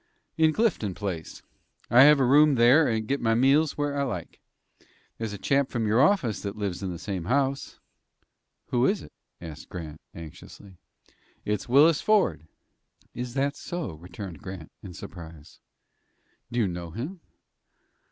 [0.35, 1.43] "In Clinton Place.
[1.91, 4.39] I have a room there, and get my meals where I like.
[5.19, 7.77] There's a chap from your office that lives in the same house."
[8.69, 10.79] "Who is it?" asked Grant, anxiously.
[11.45, 12.47] "It's Willis Ford."
[13.13, 15.59] "Is that so?" returned Grant, in surprise.
[16.51, 17.21] "Do you know him?"